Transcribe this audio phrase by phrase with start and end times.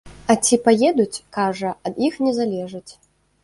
[0.33, 2.87] А ці паедуць, кажа, ад іх не залежыць.